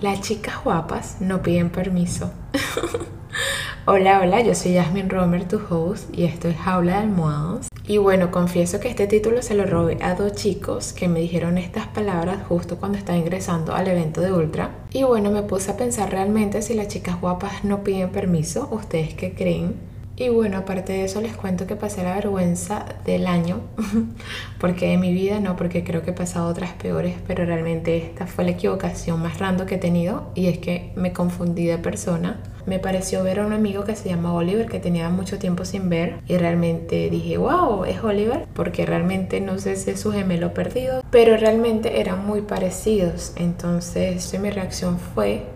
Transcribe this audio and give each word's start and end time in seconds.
Las 0.00 0.22
chicas 0.22 0.64
guapas 0.64 1.20
no 1.20 1.42
piden 1.42 1.68
permiso. 1.68 2.30
hola, 3.84 4.20
hola, 4.22 4.40
yo 4.40 4.54
soy 4.54 4.74
Jasmine 4.74 5.10
Romer, 5.10 5.46
tu 5.46 5.60
host, 5.68 6.08
y 6.16 6.24
esto 6.24 6.48
es 6.48 6.56
Jaula 6.56 6.92
de 6.92 6.98
Almohadas. 7.00 7.68
Y 7.86 7.98
bueno, 7.98 8.30
confieso 8.30 8.80
que 8.80 8.88
este 8.88 9.06
título 9.06 9.42
se 9.42 9.54
lo 9.54 9.66
robé 9.66 9.98
a 10.00 10.14
dos 10.14 10.32
chicos 10.32 10.94
que 10.94 11.06
me 11.06 11.20
dijeron 11.20 11.58
estas 11.58 11.86
palabras 11.88 12.38
justo 12.48 12.78
cuando 12.78 12.96
estaba 12.96 13.18
ingresando 13.18 13.74
al 13.74 13.88
evento 13.88 14.22
de 14.22 14.32
Ultra. 14.32 14.70
Y 14.90 15.02
bueno, 15.02 15.30
me 15.30 15.42
puse 15.42 15.70
a 15.70 15.76
pensar 15.76 16.10
realmente 16.10 16.62
si 16.62 16.72
las 16.72 16.88
chicas 16.88 17.20
guapas 17.20 17.62
no 17.64 17.84
piden 17.84 18.08
permiso. 18.08 18.70
¿Ustedes 18.70 19.12
qué 19.12 19.34
creen? 19.34 19.89
Y 20.20 20.28
bueno, 20.28 20.58
aparte 20.58 20.92
de 20.92 21.04
eso 21.04 21.22
les 21.22 21.34
cuento 21.34 21.66
que 21.66 21.76
pasé 21.76 22.02
la 22.02 22.14
vergüenza 22.14 22.84
del 23.06 23.26
año, 23.26 23.62
porque 24.60 24.88
de 24.88 24.98
mi 24.98 25.14
vida 25.14 25.40
no, 25.40 25.56
porque 25.56 25.82
creo 25.82 26.02
que 26.02 26.10
he 26.10 26.12
pasado 26.12 26.46
otras 26.46 26.74
peores, 26.74 27.14
pero 27.26 27.46
realmente 27.46 27.96
esta 27.96 28.26
fue 28.26 28.44
la 28.44 28.50
equivocación 28.50 29.22
más 29.22 29.38
rando 29.38 29.64
que 29.64 29.76
he 29.76 29.78
tenido 29.78 30.30
y 30.34 30.48
es 30.48 30.58
que 30.58 30.92
me 30.94 31.14
confundí 31.14 31.64
de 31.64 31.78
persona 31.78 32.38
me 32.70 32.78
pareció 32.78 33.24
ver 33.24 33.40
a 33.40 33.46
un 33.46 33.52
amigo 33.52 33.82
que 33.82 33.96
se 33.96 34.08
llama 34.08 34.32
Oliver 34.32 34.66
que 34.66 34.78
tenía 34.78 35.08
mucho 35.08 35.40
tiempo 35.40 35.64
sin 35.64 35.88
ver 35.88 36.20
y 36.28 36.36
realmente 36.36 37.10
dije, 37.10 37.36
wow, 37.36 37.84
es 37.84 38.00
Oliver, 38.04 38.46
porque 38.54 38.86
realmente 38.86 39.40
no 39.40 39.58
sé 39.58 39.74
si 39.74 39.90
es 39.90 39.98
su 39.98 40.12
gemelo 40.12 40.54
perdido, 40.54 41.02
pero 41.10 41.36
realmente 41.36 42.00
eran 42.00 42.24
muy 42.24 42.42
parecidos. 42.42 43.32
Entonces 43.34 44.38
mi 44.38 44.50
reacción 44.50 45.00
fue 45.00 45.46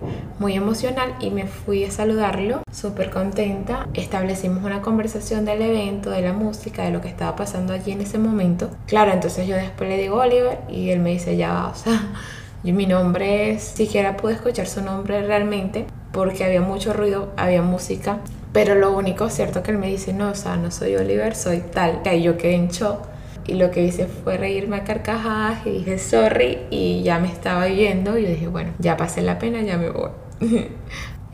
muy 0.41 0.55
emocional 0.55 1.15
y 1.21 1.31
me 1.31 1.47
fui 1.47 1.85
a 1.85 1.93
saludarlo, 1.93 2.63
súper 2.73 3.11
contenta. 3.11 3.87
Establecimos 3.95 4.65
una 4.65 4.83
conversación 4.83 5.45
del 5.45 5.63
evento, 5.63 6.11
de 6.11 6.21
la 6.21 6.33
música, 6.33 6.83
de 6.83 6.91
lo 6.91 7.01
que 7.01 7.07
estaba 7.07 7.37
pasando 7.37 7.75
allí 7.75 7.93
en 7.93 8.01
ese 8.01 8.19
momento. 8.19 8.71
Claro, 8.89 9.13
entonces 9.13 9.47
yo 9.47 9.55
después 9.55 9.89
le 9.89 9.99
digo 9.99 10.17
Oliver 10.17 10.59
y 10.69 10.91
él 10.91 10.99
me 10.99 11.11
dice, 11.11 11.37
ya 11.37 11.53
va, 11.53 11.69
o 11.69 11.75
sea... 11.77 12.03
Mi 12.65 12.87
nombre 12.87 13.51
es, 13.51 13.63
siquiera 13.63 14.17
pude 14.17 14.33
escuchar 14.33 14.67
su 14.67 14.81
nombre 14.81 15.21
realmente, 15.21 15.85
porque 16.15 16.45
había 16.45 16.63
mucho 16.63 16.93
ruido, 16.93 17.33
había 17.37 17.61
música, 17.61 18.21
pero 18.53 18.77
lo 18.77 18.97
único 18.97 19.29
cierto 19.29 19.65
que 19.65 19.73
él 19.73 19.79
me 19.79 19.89
dice, 19.89 20.13
no, 20.13 20.31
o 20.31 20.35
sea, 20.35 20.57
no 20.57 20.71
soy 20.71 20.95
Oliver, 20.95 21.35
soy 21.35 21.59
tal. 21.59 22.01
Y 22.11 22.23
yo 22.23 22.39
quedé 22.39 22.55
en 22.55 22.69
shock 22.69 23.01
y 23.47 23.55
lo 23.55 23.73
que 23.73 23.85
hice 23.85 24.07
fue 24.07 24.39
reírme 24.39 24.77
a 24.77 24.85
carcajadas 24.85 25.67
y 25.67 25.71
dije 25.71 25.99
sorry 25.99 26.61
y 26.71 27.03
ya 27.03 27.19
me 27.19 27.29
estaba 27.29 27.69
yendo 27.69 28.17
y 28.17 28.25
dije, 28.25 28.47
bueno, 28.47 28.71
ya 28.79 28.97
pasé 28.97 29.23
la 29.23 29.39
pena, 29.41 29.61
ya 29.61 29.77
me 29.77 29.91
voy. 29.91 30.11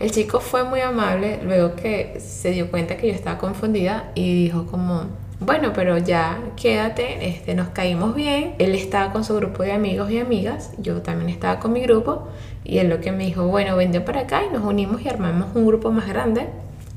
El 0.00 0.10
chico 0.12 0.40
fue 0.40 0.64
muy 0.64 0.80
amable 0.80 1.40
luego 1.44 1.76
que 1.76 2.18
se 2.18 2.52
dio 2.52 2.70
cuenta 2.70 2.96
que 2.96 3.08
yo 3.08 3.12
estaba 3.12 3.36
confundida 3.36 4.12
y 4.14 4.44
dijo 4.44 4.64
como, 4.64 5.04
bueno, 5.40 5.72
pero 5.74 5.96
ya 5.96 6.38
quédate, 6.54 7.28
este, 7.28 7.54
nos 7.54 7.68
caímos 7.68 8.14
bien. 8.14 8.54
Él 8.58 8.74
estaba 8.74 9.12
con 9.12 9.24
su 9.24 9.34
grupo 9.34 9.62
de 9.62 9.72
amigos 9.72 10.10
y 10.10 10.18
amigas, 10.18 10.72
yo 10.78 11.00
también 11.00 11.30
estaba 11.30 11.60
con 11.60 11.72
mi 11.72 11.80
grupo 11.80 12.28
y 12.62 12.78
él 12.78 12.88
lo 12.88 13.00
que 13.00 13.10
me 13.10 13.24
dijo, 13.24 13.46
bueno, 13.46 13.76
vende 13.76 14.00
para 14.00 14.20
acá 14.20 14.42
y 14.44 14.52
nos 14.52 14.64
unimos 14.64 15.00
y 15.02 15.08
armamos 15.08 15.48
un 15.54 15.66
grupo 15.66 15.90
más 15.90 16.06
grande. 16.06 16.48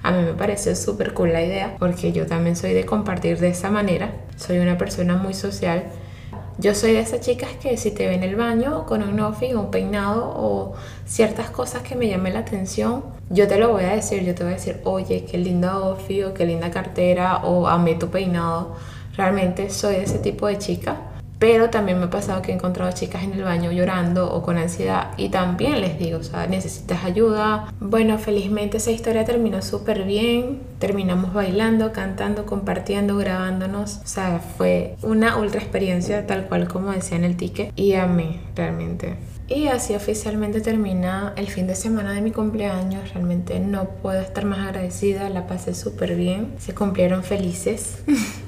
A 0.04 0.12
mí 0.12 0.22
me 0.22 0.34
pareció 0.34 0.76
súper 0.76 1.14
cool 1.14 1.32
la 1.32 1.42
idea 1.42 1.78
porque 1.80 2.12
yo 2.12 2.28
también 2.28 2.58
soy 2.58 2.74
de 2.74 2.86
compartir 2.86 3.40
de 3.40 3.48
esa 3.48 3.72
manera. 3.72 4.12
Soy 4.36 4.60
una 4.60 4.78
persona 4.78 5.16
muy 5.16 5.34
social 5.34 5.86
yo 6.60 6.76
soy 6.76 6.94
de 6.94 7.00
esas 7.00 7.22
chicas 7.22 7.50
que 7.62 7.78
si 7.78 7.90
te 7.92 8.08
ven 8.08 8.22
en 8.22 8.30
el 8.30 8.36
baño 8.36 8.86
con 8.86 9.02
un 9.02 9.20
outfit, 9.20 9.56
un 9.56 9.72
peinado 9.72 10.32
o 10.36 10.74
ciertas 11.06 11.50
cosas 11.50 11.82
que 11.82 11.96
me 11.96 12.08
llamen 12.08 12.34
la 12.34 12.40
atención, 12.40 13.04
yo 13.30 13.48
te 13.48 13.58
lo 13.58 13.72
voy 13.72 13.84
a 13.84 13.96
decir, 13.96 14.24
yo 14.24 14.36
te 14.36 14.44
voy 14.44 14.54
a 14.54 14.56
decir, 14.56 14.80
oye, 14.84 15.26
qué 15.26 15.38
lindo 15.38 15.70
outfit 15.70 16.26
o 16.26 16.34
qué 16.34 16.46
linda 16.46 16.72
cartera 16.72 17.38
o 17.44 17.68
amé 17.68 17.96
tu 17.96 18.10
peinado. 18.10 18.76
Realmente 19.16 19.70
soy 19.70 19.96
de 19.96 20.04
ese 20.04 20.20
tipo 20.20 20.48
de 20.48 20.58
chica 20.58 21.14
pero 21.44 21.70
también 21.70 22.00
me 22.00 22.06
ha 22.06 22.10
pasado 22.10 22.42
que 22.42 22.54
he 22.54 22.56
encontrado 22.56 22.90
chicas 22.94 23.22
en 23.22 23.34
el 23.34 23.44
baño 23.44 23.70
llorando 23.70 24.34
o 24.34 24.42
con 24.42 24.58
ansiedad 24.58 25.12
y 25.18 25.28
también 25.28 25.82
les 25.82 26.00
digo, 26.00 26.20
o 26.20 26.24
sea, 26.24 26.48
necesitas 26.48 27.04
ayuda. 27.04 27.74
Bueno, 27.82 28.18
felizmente 28.18 28.78
esa 28.78 28.92
historia 28.92 29.26
terminó 29.26 29.62
súper 29.62 30.06
bien. 30.06 30.62
Terminamos 30.80 31.34
bailando, 31.34 31.92
cantando, 31.92 32.46
compartiendo, 32.46 33.18
grabándonos. 33.18 34.00
O 34.06 34.08
sea, 34.08 34.40
fue 34.40 34.96
una 35.02 35.38
ultra 35.38 35.60
experiencia 35.60 36.26
tal 36.26 36.48
cual 36.48 36.70
como 36.70 36.94
decía 36.94 37.18
en 37.18 37.26
el 37.26 37.36
ticket 37.36 37.78
y 37.78 37.96
a 37.96 38.08
mí 38.08 38.40
realmente. 38.56 39.18
Y 39.56 39.68
así 39.68 39.94
oficialmente 39.94 40.62
termina 40.62 41.34
el 41.36 41.48
fin 41.48 41.68
de 41.68 41.76
semana 41.76 42.14
de 42.14 42.22
mi 42.22 42.32
cumpleaños. 42.32 43.14
Realmente 43.14 43.60
no 43.60 43.88
puedo 44.02 44.20
estar 44.20 44.46
más 44.46 44.60
agradecida, 44.60 45.30
la 45.30 45.46
pasé 45.46 45.76
súper 45.76 46.16
bien. 46.16 46.54
Se 46.58 46.74
cumplieron 46.74 47.24
felices. 47.24 48.00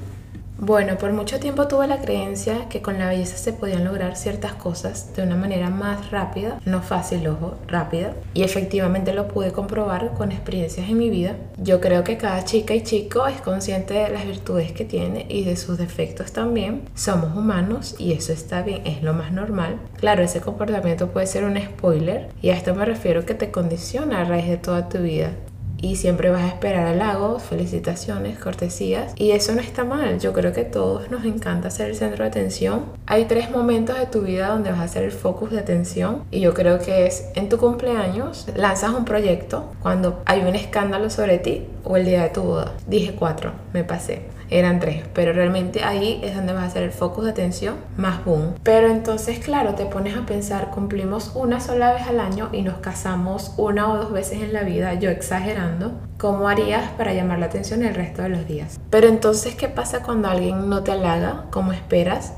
Bueno, 0.58 0.96
por 0.96 1.12
mucho 1.12 1.38
tiempo 1.38 1.68
tuve 1.68 1.86
la 1.86 2.00
creencia 2.00 2.66
que 2.70 2.80
con 2.80 2.98
la 2.98 3.08
belleza 3.08 3.36
se 3.36 3.52
podían 3.52 3.84
lograr 3.84 4.16
ciertas 4.16 4.54
cosas 4.54 5.14
de 5.14 5.22
una 5.22 5.36
manera 5.36 5.68
más 5.68 6.10
rápida, 6.10 6.60
no 6.64 6.80
fácil, 6.80 7.28
ojo, 7.28 7.56
rápida. 7.68 8.14
Y 8.32 8.42
efectivamente 8.42 9.12
lo 9.12 9.28
pude 9.28 9.52
comprobar 9.52 10.14
con 10.14 10.32
experiencias 10.32 10.88
en 10.88 10.96
mi 10.96 11.10
vida. 11.10 11.36
Yo 11.58 11.82
creo 11.82 12.04
que 12.04 12.16
cada 12.16 12.42
chica 12.46 12.74
y 12.74 12.82
chico 12.82 13.26
es 13.26 13.42
consciente 13.42 13.92
de 13.92 14.08
las 14.08 14.24
virtudes 14.26 14.72
que 14.72 14.86
tiene 14.86 15.26
y 15.28 15.44
de 15.44 15.56
sus 15.56 15.76
defectos 15.76 16.32
también. 16.32 16.88
Somos 16.94 17.36
humanos 17.36 17.94
y 17.98 18.14
eso 18.14 18.32
está 18.32 18.62
bien, 18.62 18.80
es 18.86 19.02
lo 19.02 19.12
más 19.12 19.32
normal. 19.32 19.78
Claro, 19.98 20.22
ese 20.22 20.40
comportamiento 20.40 21.08
puede 21.08 21.26
ser 21.26 21.44
un 21.44 21.60
spoiler 21.60 22.28
y 22.40 22.48
a 22.48 22.54
esto 22.54 22.74
me 22.74 22.86
refiero 22.86 23.26
que 23.26 23.34
te 23.34 23.50
condiciona 23.50 24.22
a 24.22 24.24
raíz 24.24 24.48
de 24.48 24.56
toda 24.56 24.88
tu 24.88 24.98
vida 24.98 25.32
y 25.80 25.96
siempre 25.96 26.30
vas 26.30 26.42
a 26.42 26.48
esperar 26.48 26.86
halagos, 26.86 27.42
felicitaciones, 27.42 28.38
cortesías 28.38 29.12
y 29.16 29.32
eso 29.32 29.54
no 29.54 29.60
está 29.60 29.84
mal. 29.84 30.18
Yo 30.20 30.32
creo 30.32 30.52
que 30.52 30.62
a 30.62 30.70
todos 30.70 31.10
nos 31.10 31.24
encanta 31.24 31.70
ser 31.70 31.90
el 31.90 31.96
centro 31.96 32.24
de 32.24 32.30
atención. 32.30 32.86
Hay 33.06 33.26
tres 33.26 33.50
momentos 33.50 33.98
de 33.98 34.06
tu 34.06 34.22
vida 34.22 34.48
donde 34.48 34.70
vas 34.70 34.80
a 34.80 34.88
ser 34.88 35.04
el 35.04 35.12
focus 35.12 35.50
de 35.50 35.58
atención 35.58 36.24
y 36.30 36.40
yo 36.40 36.54
creo 36.54 36.78
que 36.78 37.06
es 37.06 37.28
en 37.34 37.48
tu 37.48 37.58
cumpleaños, 37.58 38.46
lanzas 38.54 38.90
un 38.94 39.04
proyecto, 39.04 39.72
cuando 39.82 40.22
hay 40.26 40.40
un 40.40 40.54
escándalo 40.54 41.10
sobre 41.10 41.38
ti 41.38 41.66
o 41.84 41.96
el 41.96 42.04
día 42.04 42.22
de 42.22 42.30
tu 42.30 42.42
boda. 42.42 42.72
Dije 42.86 43.14
cuatro, 43.18 43.52
me 43.72 43.84
pasé 43.84 44.35
eran 44.50 44.80
tres, 44.80 45.04
pero 45.12 45.32
realmente 45.32 45.82
ahí 45.82 46.20
es 46.22 46.34
donde 46.34 46.52
vas 46.52 46.64
a 46.64 46.66
hacer 46.66 46.82
el 46.82 46.92
foco 46.92 47.22
de 47.22 47.30
atención 47.30 47.76
más 47.96 48.24
boom. 48.24 48.54
Pero 48.62 48.88
entonces, 48.88 49.38
claro, 49.38 49.74
te 49.74 49.86
pones 49.86 50.16
a 50.16 50.26
pensar, 50.26 50.70
cumplimos 50.70 51.32
una 51.34 51.60
sola 51.60 51.92
vez 51.92 52.06
al 52.06 52.20
año 52.20 52.48
y 52.52 52.62
nos 52.62 52.78
casamos 52.78 53.54
una 53.56 53.92
o 53.92 53.96
dos 53.96 54.12
veces 54.12 54.42
en 54.42 54.52
la 54.52 54.62
vida, 54.62 54.94
yo 54.94 55.10
exagerando, 55.10 55.92
¿cómo 56.18 56.48
harías 56.48 56.90
para 56.92 57.12
llamar 57.12 57.38
la 57.38 57.46
atención 57.46 57.82
el 57.82 57.94
resto 57.94 58.22
de 58.22 58.28
los 58.28 58.46
días? 58.46 58.78
Pero 58.90 59.08
entonces, 59.08 59.54
¿qué 59.54 59.68
pasa 59.68 60.02
cuando 60.02 60.28
alguien 60.28 60.68
no 60.68 60.82
te 60.82 60.92
halaga 60.92 61.44
como 61.50 61.72
esperas? 61.72 62.34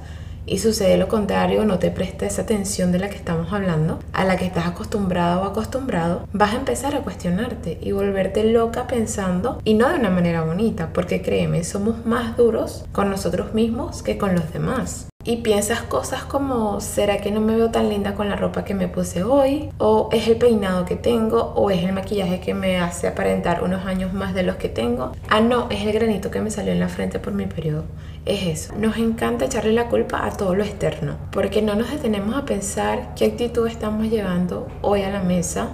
Y 0.48 0.58
sucede 0.58 0.96
lo 0.96 1.08
contrario, 1.08 1.64
no 1.64 1.78
te 1.78 1.90
presta 1.90 2.26
esa 2.26 2.42
atención 2.42 2.92
de 2.92 2.98
la 2.98 3.10
que 3.10 3.16
estamos 3.16 3.52
hablando, 3.52 3.98
a 4.12 4.24
la 4.24 4.36
que 4.36 4.46
estás 4.46 4.66
acostumbrado 4.66 5.42
o 5.42 5.44
acostumbrado, 5.44 6.26
vas 6.32 6.54
a 6.54 6.58
empezar 6.58 6.94
a 6.94 7.00
cuestionarte 7.00 7.78
y 7.80 7.92
volverte 7.92 8.44
loca 8.44 8.86
pensando, 8.86 9.60
y 9.64 9.74
no 9.74 9.88
de 9.88 9.96
una 9.96 10.10
manera 10.10 10.42
bonita, 10.42 10.90
porque 10.92 11.22
créeme, 11.22 11.64
somos 11.64 12.06
más 12.06 12.36
duros 12.36 12.84
con 12.92 13.10
nosotros 13.10 13.54
mismos 13.54 14.02
que 14.02 14.18
con 14.18 14.34
los 14.34 14.52
demás 14.52 15.08
y 15.28 15.36
piensas 15.36 15.82
cosas 15.82 16.24
como 16.24 16.80
¿será 16.80 17.18
que 17.18 17.30
no 17.30 17.42
me 17.42 17.54
veo 17.54 17.70
tan 17.70 17.90
linda 17.90 18.14
con 18.14 18.30
la 18.30 18.36
ropa 18.36 18.64
que 18.64 18.72
me 18.72 18.88
puse 18.88 19.24
hoy? 19.24 19.68
¿O 19.76 20.08
es 20.10 20.26
el 20.26 20.36
peinado 20.36 20.86
que 20.86 20.96
tengo? 20.96 21.52
¿O 21.54 21.70
es 21.70 21.84
el 21.84 21.92
maquillaje 21.92 22.40
que 22.40 22.54
me 22.54 22.78
hace 22.78 23.08
aparentar 23.08 23.62
unos 23.62 23.84
años 23.84 24.14
más 24.14 24.32
de 24.32 24.42
los 24.42 24.56
que 24.56 24.70
tengo? 24.70 25.12
Ah, 25.28 25.42
no, 25.42 25.66
es 25.68 25.84
el 25.84 25.92
granito 25.92 26.30
que 26.30 26.40
me 26.40 26.50
salió 26.50 26.72
en 26.72 26.80
la 26.80 26.88
frente 26.88 27.18
por 27.18 27.34
mi 27.34 27.44
periodo. 27.44 27.84
Es 28.24 28.46
eso. 28.46 28.74
Nos 28.78 28.96
encanta 28.96 29.44
echarle 29.44 29.74
la 29.74 29.88
culpa 29.88 30.24
a 30.24 30.30
todo 30.30 30.54
lo 30.54 30.64
externo, 30.64 31.18
porque 31.30 31.60
no 31.60 31.74
nos 31.74 31.90
detenemos 31.90 32.34
a 32.34 32.46
pensar 32.46 33.14
qué 33.14 33.26
actitud 33.26 33.66
estamos 33.66 34.08
llevando 34.08 34.66
hoy 34.80 35.02
a 35.02 35.10
la 35.10 35.20
mesa 35.20 35.68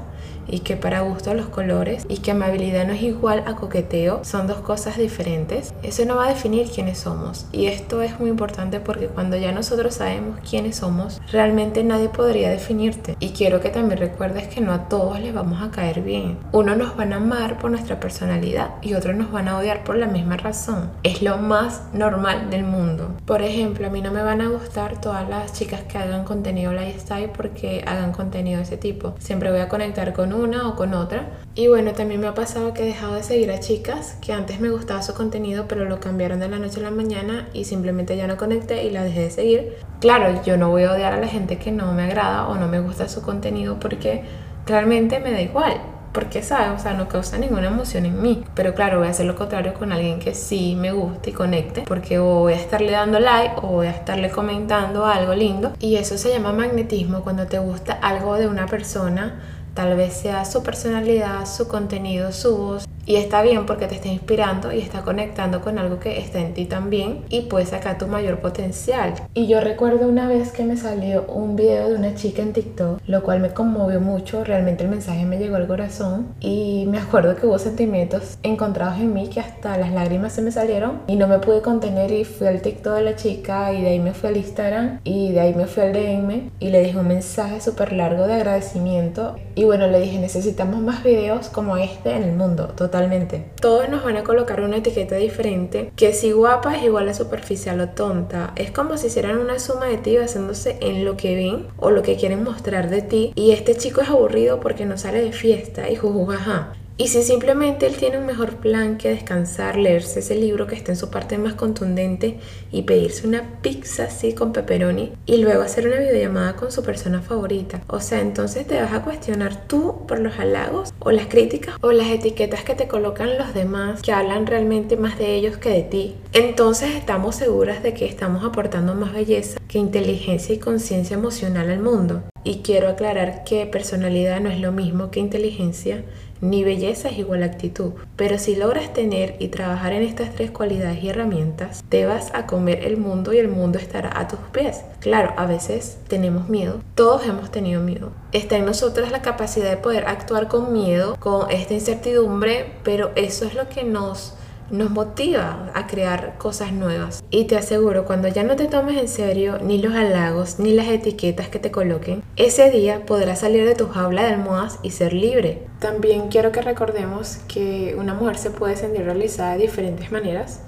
y 0.46 0.60
que 0.60 0.76
para 0.76 1.00
gusto 1.00 1.34
los 1.34 1.46
colores 1.46 2.04
y 2.08 2.18
que 2.18 2.30
amabilidad 2.30 2.86
no 2.86 2.92
es 2.92 3.02
igual 3.02 3.44
a 3.46 3.54
coqueteo 3.54 4.24
son 4.24 4.46
dos 4.46 4.58
cosas 4.58 4.96
diferentes, 4.96 5.74
eso 5.82 6.04
no 6.04 6.16
va 6.16 6.26
a 6.26 6.28
definir 6.30 6.68
quiénes 6.70 6.98
somos. 6.98 7.46
Y 7.52 7.66
esto 7.66 8.02
es 8.02 8.18
muy 8.18 8.30
importante 8.30 8.80
porque 8.80 9.06
cuando 9.06 9.36
ya 9.36 9.52
nosotros 9.52 9.94
sabemos 9.94 10.38
quiénes 10.48 10.76
somos, 10.76 11.20
realmente 11.30 11.82
nadie 11.84 12.08
podría 12.08 12.50
definirte. 12.50 13.16
Y 13.20 13.30
quiero 13.30 13.60
que 13.60 13.70
también 13.70 14.00
recuerdes 14.00 14.48
que 14.48 14.60
no 14.60 14.72
a 14.72 14.88
todos 14.88 15.20
les 15.20 15.34
vamos 15.34 15.62
a 15.62 15.70
caer 15.70 16.02
bien. 16.02 16.38
Uno 16.52 16.76
nos 16.76 16.96
van 16.96 17.12
a 17.12 17.16
amar 17.16 17.58
por 17.58 17.70
nuestra 17.70 18.00
personalidad 18.00 18.70
y 18.82 18.94
otros 18.94 19.16
nos 19.16 19.32
van 19.32 19.48
a 19.48 19.58
odiar 19.58 19.84
por 19.84 19.96
la 19.96 20.06
misma 20.06 20.36
razón. 20.36 20.90
Es 21.02 21.22
lo 21.22 21.38
más 21.38 21.82
normal 21.92 22.50
del 22.50 22.64
mundo. 22.64 23.14
Por 23.24 23.42
ejemplo, 23.42 23.86
a 23.86 23.90
mí 23.90 24.02
no 24.02 24.10
me 24.10 24.22
van 24.22 24.40
a 24.40 24.48
gustar 24.48 25.00
todas 25.00 25.28
las 25.28 25.52
chicas 25.52 25.82
que 25.82 25.98
hagan 25.98 26.24
contenido 26.24 26.72
lifestyle 26.72 27.30
porque 27.30 27.82
hagan 27.86 28.12
contenido 28.12 28.58
de 28.58 28.64
ese 28.64 28.76
tipo. 28.76 29.14
Siempre 29.18 29.50
voy 29.50 29.60
a 29.60 29.68
conectar 29.68 30.12
con 30.12 30.32
una 30.34 30.68
o 30.68 30.76
con 30.76 30.94
otra. 30.94 31.28
Y 31.54 31.68
bueno, 31.68 31.92
también 31.92 32.20
me 32.20 32.26
ha 32.26 32.34
pasado 32.34 32.74
que 32.74 32.82
he 32.82 32.86
dejado 32.86 33.14
de 33.14 33.22
seguir 33.22 33.50
a 33.52 33.60
chicas 33.60 34.18
que 34.20 34.32
antes 34.32 34.60
me 34.60 34.70
gustaba 34.70 35.02
su 35.02 35.14
contenido, 35.14 35.66
pero 35.68 35.84
lo 35.84 36.00
cambiaron 36.00 36.40
de 36.40 36.48
la 36.48 36.58
noche 36.58 36.80
a 36.80 36.82
la 36.82 36.90
mañana 36.90 37.48
y 37.52 37.64
simplemente 37.64 38.16
ya 38.16 38.26
no 38.26 38.36
conecté 38.36 38.84
y 38.84 38.90
la 38.90 39.04
dejé 39.04 39.20
de 39.20 39.30
seguir. 39.30 39.72
Claro, 40.00 40.42
yo 40.44 40.56
no 40.56 40.70
voy 40.70 40.82
a 40.84 40.92
odiar 40.92 41.12
a 41.12 41.20
la 41.20 41.28
gente 41.28 41.58
que 41.58 41.70
no 41.70 41.92
me 41.92 42.02
agrada 42.02 42.48
o 42.48 42.56
no 42.56 42.66
me 42.68 42.80
gusta 42.80 43.08
su 43.08 43.22
contenido 43.22 43.78
porque 43.78 44.24
realmente 44.66 45.20
me 45.20 45.30
da 45.30 45.40
igual. 45.40 45.80
porque 46.14 46.42
sabes, 46.42 46.80
o 46.80 46.82
sea, 46.82 46.94
no 46.94 47.08
causa 47.08 47.36
ninguna 47.38 47.66
emoción 47.66 48.06
en 48.06 48.22
mí. 48.22 48.44
Pero 48.54 48.72
claro, 48.72 48.98
voy 48.98 49.08
a 49.08 49.10
hacer 49.10 49.26
lo 49.26 49.34
contrario 49.34 49.74
con 49.74 49.92
alguien 49.92 50.20
que 50.20 50.32
sí 50.32 50.76
me 50.76 50.92
guste 50.92 51.30
y 51.30 51.32
conecte, 51.32 51.82
porque 51.86 52.20
o 52.20 52.24
voy 52.24 52.52
a 52.52 52.56
estarle 52.56 52.92
dando 52.92 53.18
like 53.18 53.56
o 53.62 53.66
voy 53.66 53.88
a 53.88 53.90
estarle 53.90 54.30
comentando 54.30 55.04
algo 55.04 55.34
lindo. 55.34 55.72
Y 55.80 55.96
eso 55.96 56.16
se 56.16 56.30
llama 56.30 56.52
magnetismo 56.52 57.22
cuando 57.22 57.46
te 57.46 57.58
gusta 57.58 57.94
algo 57.94 58.36
de 58.36 58.46
una 58.46 58.66
persona 58.66 59.40
Tal 59.74 59.96
vez 59.96 60.14
sea 60.14 60.44
su 60.44 60.62
personalidad, 60.62 61.46
su 61.46 61.68
contenido, 61.68 62.32
su 62.32 62.56
voz, 62.56 62.88
y 63.06 63.16
está 63.16 63.42
bien 63.42 63.66
porque 63.66 63.86
te 63.86 63.96
está 63.96 64.08
inspirando 64.08 64.72
y 64.72 64.80
está 64.80 65.02
conectando 65.02 65.60
con 65.60 65.78
algo 65.78 66.00
que 66.00 66.18
está 66.18 66.40
en 66.40 66.54
ti 66.54 66.64
también 66.64 67.20
y 67.28 67.42
puedes 67.42 67.70
sacar 67.70 67.98
tu 67.98 68.06
mayor 68.06 68.40
potencial. 68.40 69.14
Y 69.34 69.46
yo 69.46 69.60
recuerdo 69.60 70.08
una 70.08 70.26
vez 70.26 70.52
que 70.52 70.64
me 70.64 70.76
salió 70.76 71.24
un 71.24 71.54
video 71.56 71.90
de 71.90 71.96
una 71.96 72.14
chica 72.14 72.40
en 72.40 72.52
TikTok, 72.52 73.00
lo 73.06 73.22
cual 73.22 73.40
me 73.40 73.50
conmovió 73.50 74.00
mucho, 74.00 74.42
realmente 74.44 74.84
el 74.84 74.90
mensaje 74.90 75.26
me 75.26 75.38
llegó 75.38 75.56
al 75.56 75.66
corazón 75.66 76.28
y 76.40 76.86
me 76.88 76.98
acuerdo 76.98 77.36
que 77.36 77.46
hubo 77.46 77.58
sentimientos 77.58 78.38
encontrados 78.42 78.98
en 78.98 79.12
mí 79.12 79.28
que 79.28 79.40
hasta 79.40 79.76
las 79.76 79.92
lágrimas 79.92 80.32
se 80.32 80.42
me 80.42 80.50
salieron 80.50 81.02
y 81.06 81.16
no 81.16 81.28
me 81.28 81.38
pude 81.38 81.60
contener 81.60 82.10
y 82.10 82.24
fui 82.24 82.46
al 82.46 82.62
TikTok 82.62 82.94
de 82.94 83.02
la 83.02 83.16
chica 83.16 83.72
y 83.72 83.82
de 83.82 83.88
ahí 83.88 84.00
me 84.00 84.14
fui 84.14 84.30
al 84.30 84.36
Instagram 84.36 85.00
y 85.04 85.32
de 85.32 85.40
ahí 85.40 85.54
me 85.54 85.66
fui 85.66 85.82
al 85.82 85.92
DM 85.92 86.50
y 86.58 86.70
le 86.70 86.82
dije 86.82 86.98
un 86.98 87.08
mensaje 87.08 87.60
súper 87.60 87.92
largo 87.92 88.26
de 88.26 88.34
agradecimiento 88.34 89.36
y 89.64 89.66
bueno, 89.66 89.86
le 89.86 89.98
dije 89.98 90.18
necesitamos 90.18 90.82
más 90.82 91.02
videos 91.02 91.48
como 91.48 91.78
este 91.78 92.14
en 92.14 92.22
el 92.22 92.36
mundo, 92.36 92.68
totalmente. 92.76 93.46
Todos 93.62 93.88
nos 93.88 94.04
van 94.04 94.18
a 94.18 94.22
colocar 94.22 94.60
una 94.60 94.76
etiqueta 94.76 95.16
diferente, 95.16 95.90
que 95.96 96.12
si 96.12 96.32
guapa 96.32 96.76
es 96.76 96.84
igual 96.84 97.08
a 97.08 97.14
superficial 97.14 97.80
o 97.80 97.88
tonta. 97.88 98.52
Es 98.56 98.70
como 98.70 98.98
si 98.98 99.06
hicieran 99.06 99.38
una 99.38 99.58
suma 99.58 99.86
de 99.86 99.96
ti 99.96 100.18
basándose 100.18 100.76
en 100.82 101.06
lo 101.06 101.16
que 101.16 101.34
ven 101.34 101.66
o 101.78 101.90
lo 101.90 102.02
que 102.02 102.16
quieren 102.16 102.44
mostrar 102.44 102.90
de 102.90 103.00
ti. 103.00 103.32
Y 103.36 103.52
este 103.52 103.74
chico 103.74 104.02
es 104.02 104.10
aburrido 104.10 104.60
porque 104.60 104.84
no 104.84 104.98
sale 104.98 105.22
de 105.22 105.32
fiesta 105.32 105.88
y 105.88 105.96
jujujaja. 105.96 106.74
Y 106.96 107.08
si 107.08 107.24
simplemente 107.24 107.86
él 107.86 107.96
tiene 107.96 108.18
un 108.18 108.26
mejor 108.26 108.56
plan 108.58 108.98
que 108.98 109.08
descansar, 109.08 109.76
leerse 109.76 110.20
ese 110.20 110.36
libro 110.36 110.68
que 110.68 110.76
está 110.76 110.92
en 110.92 110.96
su 110.96 111.10
parte 111.10 111.38
más 111.38 111.54
contundente 111.54 112.38
y 112.70 112.82
pedirse 112.82 113.26
una 113.26 113.60
pizza 113.62 114.04
así 114.04 114.32
con 114.32 114.52
pepperoni 114.52 115.10
y 115.26 115.38
luego 115.38 115.62
hacer 115.62 115.88
una 115.88 115.98
videollamada 115.98 116.54
con 116.54 116.70
su 116.70 116.84
persona 116.84 117.20
favorita. 117.20 117.82
O 117.88 117.98
sea, 117.98 118.20
entonces 118.20 118.64
te 118.68 118.80
vas 118.80 118.92
a 118.92 119.02
cuestionar 119.02 119.66
tú 119.66 120.06
por 120.06 120.20
los 120.20 120.38
halagos 120.38 120.94
o 121.00 121.10
las 121.10 121.26
críticas 121.26 121.74
o 121.80 121.90
las 121.90 122.06
etiquetas 122.06 122.62
que 122.62 122.76
te 122.76 122.86
colocan 122.86 123.38
los 123.38 123.54
demás 123.54 124.00
que 124.00 124.12
hablan 124.12 124.46
realmente 124.46 124.96
más 124.96 125.18
de 125.18 125.34
ellos 125.34 125.56
que 125.56 125.70
de 125.70 125.82
ti. 125.82 126.14
Entonces 126.32 126.94
estamos 126.94 127.34
seguras 127.34 127.82
de 127.82 127.92
que 127.92 128.06
estamos 128.06 128.44
aportando 128.44 128.94
más 128.94 129.12
belleza 129.12 129.58
que 129.66 129.78
inteligencia 129.78 130.54
y 130.54 130.58
conciencia 130.58 131.16
emocional 131.16 131.70
al 131.70 131.80
mundo. 131.80 132.22
Y 132.44 132.58
quiero 132.58 132.88
aclarar 132.88 133.44
que 133.44 133.66
personalidad 133.66 134.40
no 134.40 134.50
es 134.50 134.60
lo 134.60 134.70
mismo 134.70 135.10
que 135.10 135.20
inteligencia 135.20 136.04
ni 136.44 136.62
belleza 136.62 137.08
es 137.08 137.18
igual 137.18 137.42
a 137.42 137.46
actitud, 137.46 137.92
pero 138.16 138.38
si 138.38 138.54
logras 138.54 138.92
tener 138.92 139.36
y 139.38 139.48
trabajar 139.48 139.94
en 139.94 140.02
estas 140.02 140.34
tres 140.34 140.50
cualidades 140.50 141.02
y 141.02 141.08
herramientas, 141.08 141.82
te 141.88 142.04
vas 142.04 142.32
a 142.34 142.46
comer 142.46 142.84
el 142.84 142.98
mundo 142.98 143.32
y 143.32 143.38
el 143.38 143.48
mundo 143.48 143.78
estará 143.78 144.18
a 144.18 144.28
tus 144.28 144.38
pies. 144.52 144.82
Claro, 145.00 145.32
a 145.38 145.46
veces 145.46 145.98
tenemos 146.06 146.50
miedo, 146.50 146.80
todos 146.94 147.26
hemos 147.26 147.50
tenido 147.50 147.80
miedo. 147.80 148.10
Está 148.32 148.56
en 148.56 148.66
nosotras 148.66 149.10
la 149.10 149.22
capacidad 149.22 149.70
de 149.70 149.78
poder 149.78 150.04
actuar 150.06 150.48
con 150.48 150.72
miedo, 150.72 151.16
con 151.18 151.50
esta 151.50 151.72
incertidumbre, 151.72 152.72
pero 152.82 153.10
eso 153.16 153.46
es 153.46 153.54
lo 153.54 153.68
que 153.70 153.84
nos 153.84 154.34
nos 154.74 154.90
motiva 154.90 155.70
a 155.72 155.86
crear 155.86 156.36
cosas 156.38 156.72
nuevas. 156.72 157.22
Y 157.30 157.44
te 157.44 157.56
aseguro, 157.56 158.04
cuando 158.04 158.28
ya 158.28 158.42
no 158.42 158.56
te 158.56 158.66
tomes 158.66 158.98
en 158.98 159.08
serio 159.08 159.58
ni 159.62 159.80
los 159.80 159.94
halagos 159.94 160.58
ni 160.58 160.72
las 160.72 160.88
etiquetas 160.88 161.48
que 161.48 161.58
te 161.58 161.70
coloquen, 161.70 162.22
ese 162.36 162.70
día 162.70 163.06
podrás 163.06 163.40
salir 163.40 163.64
de 163.64 163.74
tu 163.74 163.88
jaula 163.88 164.24
de 164.24 164.34
almohadas 164.34 164.78
y 164.82 164.90
ser 164.90 165.12
libre. 165.12 165.62
También 165.78 166.28
quiero 166.28 166.52
que 166.52 166.60
recordemos 166.60 167.38
que 167.48 167.94
una 167.98 168.14
mujer 168.14 168.36
se 168.36 168.50
puede 168.50 168.76
sentir 168.76 169.04
realizada 169.04 169.52
de 169.52 169.62
diferentes 169.62 170.10
maneras. 170.10 170.60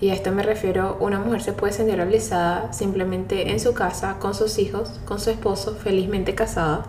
Y 0.00 0.10
a 0.10 0.14
esto 0.14 0.30
me 0.30 0.44
refiero, 0.44 0.96
una 1.00 1.18
mujer 1.18 1.42
se 1.42 1.52
puede 1.52 1.72
sentir 1.72 1.96
realizada 1.96 2.72
simplemente 2.72 3.50
en 3.50 3.58
su 3.58 3.74
casa, 3.74 4.18
con 4.20 4.32
sus 4.34 4.60
hijos, 4.60 5.00
con 5.04 5.18
su 5.18 5.30
esposo, 5.30 5.74
felizmente 5.74 6.36
casada 6.36 6.84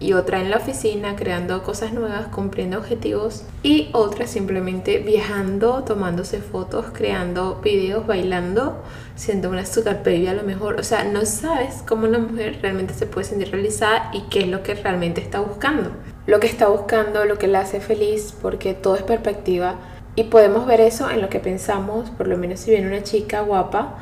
y 0.00 0.12
otra 0.12 0.40
en 0.40 0.50
la 0.50 0.58
oficina 0.58 1.16
creando 1.16 1.62
cosas 1.62 1.92
nuevas, 1.92 2.28
cumpliendo 2.28 2.78
objetivos 2.78 3.44
y 3.62 3.90
otra 3.92 4.26
simplemente 4.26 4.98
viajando, 4.98 5.82
tomándose 5.84 6.40
fotos, 6.40 6.86
creando 6.92 7.60
videos, 7.62 8.06
bailando, 8.06 8.82
siendo 9.16 9.50
una 9.50 9.66
super 9.66 10.02
baby 10.04 10.28
a 10.28 10.34
lo 10.34 10.44
mejor. 10.44 10.78
O 10.78 10.84
sea, 10.84 11.04
no 11.04 11.26
sabes 11.26 11.82
cómo 11.86 12.06
una 12.06 12.18
mujer 12.18 12.58
realmente 12.62 12.94
se 12.94 13.06
puede 13.06 13.26
sentir 13.26 13.50
realizada 13.50 14.10
y 14.12 14.22
qué 14.30 14.40
es 14.40 14.48
lo 14.48 14.62
que 14.62 14.74
realmente 14.74 15.20
está 15.20 15.40
buscando. 15.40 15.90
Lo 16.26 16.40
que 16.40 16.46
está 16.46 16.68
buscando, 16.68 17.24
lo 17.24 17.38
que 17.38 17.48
la 17.48 17.60
hace 17.60 17.80
feliz, 17.80 18.34
porque 18.40 18.74
todo 18.74 18.96
es 18.96 19.02
perspectiva 19.02 19.76
y 20.14 20.24
podemos 20.24 20.66
ver 20.66 20.80
eso 20.80 21.08
en 21.10 21.20
lo 21.20 21.28
que 21.28 21.38
pensamos, 21.38 22.10
por 22.10 22.26
lo 22.26 22.36
menos 22.36 22.60
si 22.60 22.72
viene 22.72 22.88
una 22.88 23.04
chica 23.04 23.40
guapa 23.40 23.98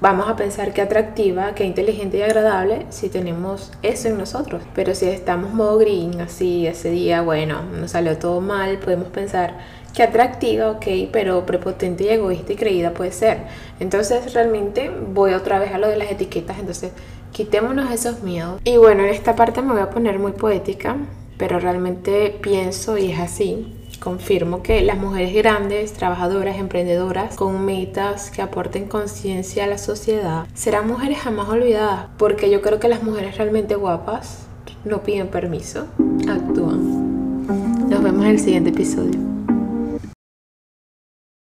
vamos 0.00 0.28
a 0.28 0.36
pensar 0.36 0.72
que 0.72 0.82
atractiva, 0.82 1.54
que 1.54 1.64
inteligente 1.64 2.18
y 2.18 2.22
agradable 2.22 2.86
si 2.90 3.08
tenemos 3.08 3.72
eso 3.82 4.08
en 4.08 4.18
nosotros. 4.18 4.62
Pero 4.74 4.94
si 4.94 5.06
estamos 5.06 5.52
modo 5.52 5.78
green, 5.78 6.20
así 6.20 6.66
ese 6.66 6.90
día, 6.90 7.22
bueno, 7.22 7.62
nos 7.62 7.92
salió 7.92 8.16
todo 8.18 8.40
mal, 8.40 8.78
podemos 8.78 9.08
pensar 9.08 9.58
que 9.94 10.02
atractiva, 10.02 10.70
ok, 10.70 10.86
pero 11.12 11.44
prepotente 11.44 12.04
y 12.04 12.08
egoísta 12.08 12.52
y 12.52 12.56
creída 12.56 12.92
puede 12.92 13.12
ser. 13.12 13.38
Entonces 13.80 14.32
realmente 14.32 14.90
voy 14.90 15.34
otra 15.34 15.58
vez 15.58 15.72
a 15.72 15.78
lo 15.78 15.88
de 15.88 15.96
las 15.96 16.10
etiquetas, 16.10 16.58
entonces 16.58 16.92
quitémonos 17.32 17.90
esos 17.90 18.22
miedos. 18.22 18.60
Y 18.64 18.76
bueno, 18.76 19.02
en 19.04 19.10
esta 19.10 19.36
parte 19.36 19.62
me 19.62 19.72
voy 19.72 19.82
a 19.82 19.90
poner 19.90 20.18
muy 20.18 20.32
poética, 20.32 20.96
pero 21.36 21.58
realmente 21.58 22.38
pienso 22.40 22.98
y 22.98 23.12
es 23.12 23.18
así 23.18 23.79
confirmo 24.00 24.62
que 24.62 24.82
las 24.82 24.98
mujeres 24.98 25.34
grandes, 25.34 25.92
trabajadoras, 25.92 26.56
emprendedoras, 26.58 27.36
con 27.36 27.64
metas 27.64 28.30
que 28.30 28.42
aporten 28.42 28.88
conciencia 28.88 29.64
a 29.64 29.66
la 29.66 29.78
sociedad, 29.78 30.46
serán 30.54 30.88
mujeres 30.88 31.18
jamás 31.18 31.48
olvidadas, 31.48 32.06
porque 32.18 32.50
yo 32.50 32.62
creo 32.62 32.80
que 32.80 32.88
las 32.88 33.02
mujeres 33.02 33.36
realmente 33.36 33.76
guapas 33.76 34.46
no 34.84 35.02
piden 35.02 35.28
permiso, 35.28 35.86
actúan. 36.28 37.48
Nos 37.88 38.02
vemos 38.02 38.24
en 38.24 38.30
el 38.30 38.40
siguiente 38.40 38.70
episodio. 38.70 39.39